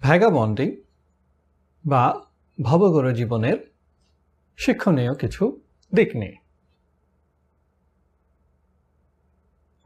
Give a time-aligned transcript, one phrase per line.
[0.00, 0.76] ভ্যাগাবন্ডিং
[1.86, 2.20] বা
[2.62, 3.74] ভবগর জীবনের
[4.56, 5.60] শিক্ষণীয় কিছু
[5.94, 6.36] দিক নিয়ে।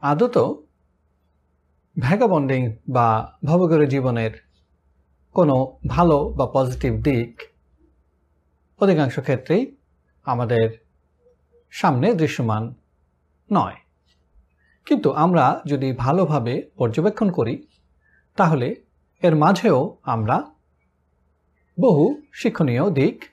[0.01, 0.37] আদত
[1.99, 4.47] ভ্যাগাবন্ডিং বা ভবগর জীবনের
[5.33, 7.41] কোনো ভালো বা পজিটিভ দিক
[8.79, 9.75] অধিকাংশ ক্ষেত্রেই
[10.23, 10.85] আমাদের
[11.71, 12.73] সামনে দৃশ্যমান
[13.51, 13.75] নয়।
[14.85, 17.67] কিন্তু আমরা যদি ভালোভাবে পর্যবেক্ষণ করি,
[18.35, 18.75] তাহলে
[19.23, 20.51] এর মাঝেও আমরা
[21.79, 23.25] বহু শিক্ষণীয় দিক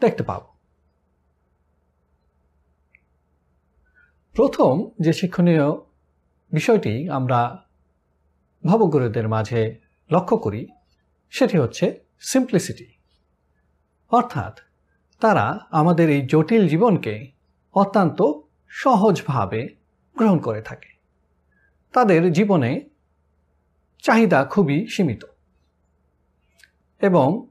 [0.00, 0.42] দেখতে পাব।
[4.32, 5.66] প্রথম যে শিক্ষণীয়
[6.52, 7.66] বিষয়টি আমরা
[8.66, 9.78] ভবগুরুদের মাঝে
[10.10, 10.66] লক্ষ্য করি,
[11.30, 12.88] সেটি হচ্ছে সিম্পলিসিটি
[14.10, 14.58] অর্থাৎ
[15.20, 17.32] তারা আমাদের এই জটিল জীবনকে
[17.74, 18.22] অত্যন্ত
[18.68, 19.68] সহজভাবে
[20.16, 20.90] গ্রহণ করে থাকে।
[21.92, 22.91] তাদের জীবনে
[24.02, 25.24] চাহিদা খুবই সীমিত।
[27.00, 27.46] এবং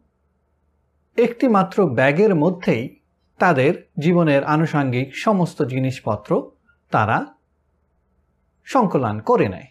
[1.17, 2.99] একটি মাত্র ব্যাগের মধ্যেই
[3.37, 6.51] তাদের জীবনের আনুষাঙ্গিক সমস্ত জিনিসপত্র
[6.91, 7.25] তারা
[8.65, 9.67] সংকলন করে নেয়।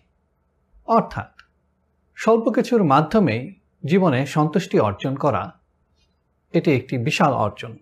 [0.87, 1.41] অর্থাৎ
[2.15, 5.61] স্বল্প কিছুর মাধ্যমেই জীবনে সন্তুষ্টি অর্জন করা,
[6.53, 7.77] এটি একটি বিশাল অর্জন।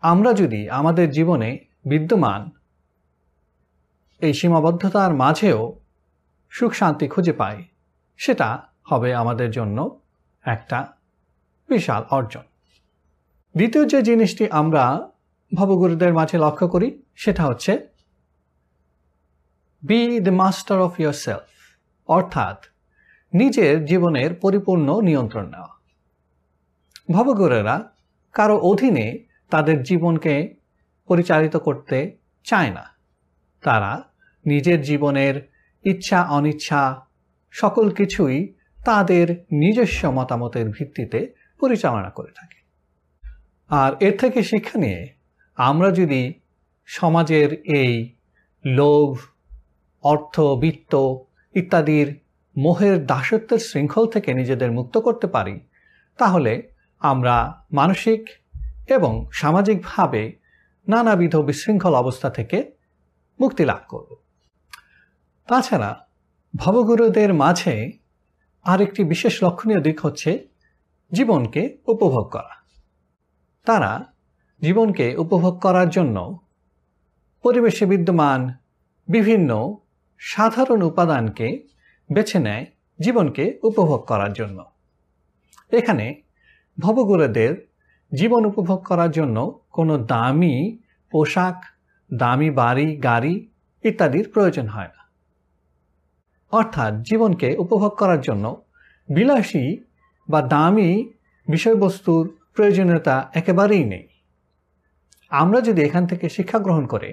[0.00, 2.50] আমরা যদি আমাদের জীবনে বিদ্যমান
[4.20, 5.79] এই সীমাবদ্ধতার মাঝেও
[6.50, 7.64] সুখ শান্তি খুঁজে পাই,
[8.16, 10.00] সেটা হবে আমাদের জন্য
[10.44, 10.92] একটা
[11.68, 12.42] বিশাল অর্জন।
[13.56, 15.10] দ্বিতীয় যে জিনিসটি আমরা
[15.54, 17.88] ভবগুরুদের মাঝে লক্ষ্য করি, সেটা হচ্ছে
[19.82, 21.50] be the master of yourself
[22.08, 22.64] অর্থাৎ
[23.34, 25.80] নিজের জীবনের পরিপূর্ণ নিয়ন্ত্রণ নেওয়া।
[27.10, 27.92] ভবগুরেরা
[28.32, 29.18] কারও অধীনে
[29.50, 30.54] তাদের জীবনকে
[31.06, 32.84] পরিচালিত করতে চায় না।
[33.62, 34.02] তারা
[34.46, 35.49] নিজের জীবনের
[35.84, 37.06] ইচ্ছা, অনিচ্ছা,
[37.50, 38.54] সকল কিছুই
[38.84, 42.60] তাদের নিজস্ব মতামতের ভিত্তিতে পরিচালনা করে থাকে।
[43.70, 45.08] আর এর থেকে শিক্ষা নিয়ে
[45.56, 46.40] আমরা যদি
[46.86, 48.14] সমাজের এই
[48.66, 49.18] লোভ,
[50.02, 51.14] অর্থ, বিত্ত
[51.54, 52.20] ইত্যাদির
[52.58, 55.60] মোহের দাসত্বের শৃঙ্খল থেকে নিজেদের মুক্ত করতে পারি,
[56.16, 56.62] তাহলে
[56.98, 58.28] আমরা মানসিক
[58.88, 60.32] এবং সামাজিকভাবে
[60.88, 62.72] নানাবিধ বিশৃঙ্খল অবস্থা থেকে
[63.40, 64.19] মুক্তি লাভ করব।
[65.50, 66.06] তাছাড়া
[66.56, 67.92] ভবগুরুদের মাঝে
[68.62, 70.48] আরেকটি বিশেষ লক্ষণীয় দিক হচ্ছে
[71.12, 72.54] জীবনকে উপভোগ করা।
[73.64, 74.04] তারা
[74.62, 76.38] জীবনকে উপভোগ করার জন্য
[77.42, 78.54] পরিবেশে বিদ্যমান
[79.08, 79.76] বিভিন্ন
[80.18, 81.66] সাধারণ উপাদানকে
[82.12, 82.66] বেছে নেয়
[83.00, 84.64] জীবনকে উপভোগ করার জন্য।
[85.72, 86.22] এখানে
[86.78, 87.70] ভবগুরুদের
[88.14, 90.78] জীবন উপভোগ করার জন্য কোনো দামি
[91.10, 91.64] পোশাক,
[92.14, 93.48] দামি বাড়ি, গাড়ি
[93.82, 94.99] ইত্যাদির প্রয়োজন হয় না।
[96.52, 98.44] অর্থাৎ জীবনকে উপভোগ করার জন্য
[99.08, 99.66] বিলাসী
[100.28, 100.90] বা দামি
[101.48, 104.06] বিষয়বস্তুর প্রয়োজনীয়তা একেবারেই নেই।
[105.30, 107.10] আমরা যদি এখান থেকে শিক্ষা গ্রহণ করে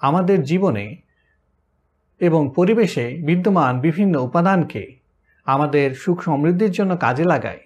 [0.00, 0.96] আমাদের জীবনে
[2.20, 4.96] এবং পরিবেশে বিদ্যমান বিভিন্ন উপাদানকে
[5.46, 7.60] আমাদের সুখ সমৃদ্ধির জন্য কাজে লাগাই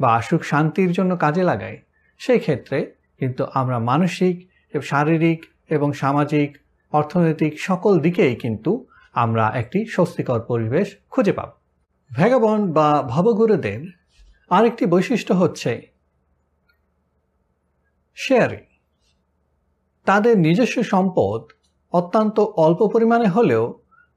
[0.00, 1.76] বা সুখ শান্তির জন্য কাজে লাগাই
[2.18, 2.78] সেই ক্ষেত্রে
[3.18, 4.48] কিন্তু আমরা মানসিক,
[4.82, 6.58] শারীরিক এবং সামাজিক,
[6.92, 11.50] অর্থনৈতিক সকল দিকেই কিন্তু আমরা একটি স্বস্তিকর পরিবেশ খুঁজে পাব।
[12.12, 13.80] ভ্যাগাবন্ড বা ভবগুরুদের
[14.50, 15.90] আরেকটি বৈশিষ্ট্য হচ্ছে
[18.14, 18.64] শেয়ারিং।
[20.04, 21.40] তাদের নিজস্ব সম্পদ
[21.92, 23.74] অত্যন্ত অল্প পরিমাণে হলেও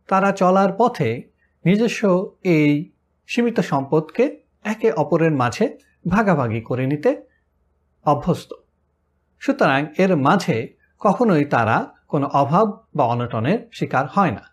[0.07, 1.23] তারা চলার পথে
[1.65, 2.91] নিজস্ব এই
[3.27, 7.11] সীমিত সম্পদকে একে অপরের মাঝে ভাগাভাগি করে নিতে
[8.05, 8.53] অভ্যস্ত।
[9.39, 14.48] সুতরাং এর মাঝে কখনোই তারা কোনো অভাব বা অনটনের শিকার হয় না।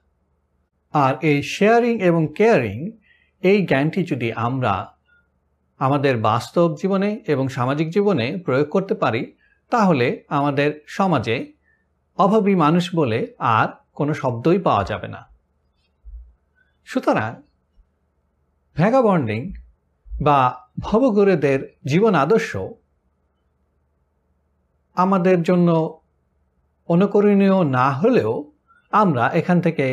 [0.95, 2.91] আর এই শেয়ারিং এবং কেয়ারিং
[3.43, 4.97] এই জ্ঞানটি যদি আমরা
[5.79, 9.37] আমাদের বাস্তব জীবনে এবং সামাজিক জীবনে প্রয়োগ করতে পারি,
[9.71, 11.53] তাহলে আমাদের সমাজে
[12.19, 15.21] অভাবী মানুষ বলে আর কোনো শব্দই পাওয়া যাবে না।
[16.85, 17.35] সুতরাং
[18.77, 19.53] ভ্যাগাবন্ডিং
[20.21, 22.57] বা ভবগুরুদের জীবন আদর্শ
[24.97, 25.99] আমাদের জন্য
[26.89, 28.53] অনুকরণীয় না হলেও
[28.93, 29.87] আমরা এখান থেকে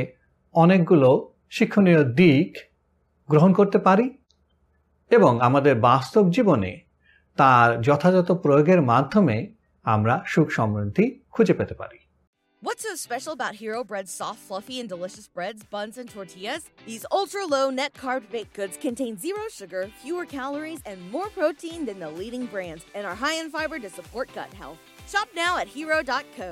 [0.53, 1.09] অনেকগুলো
[1.49, 2.49] শিক্ষণীয় দিক
[3.29, 4.07] গ্রহণ করতে পারি
[5.11, 6.71] এবং আমাদের বাস্তব জীবনে
[7.37, 9.37] তার যথাযথ প্রয়োগের মাধ্যমে
[9.85, 11.99] আমরা সুখ সমৃদ্ধি খুঁজে পেতে পারি
[12.63, 16.63] What's so special about Hero Bread's soft, fluffy, and delicious breads, buns, and tortillas?
[16.85, 21.79] These ultra low net carb baked goods contain zero sugar, fewer calories, and more protein
[21.85, 24.79] than the leading brands, and are high in fiber to support gut health.
[25.11, 26.51] Shop now at hero.co.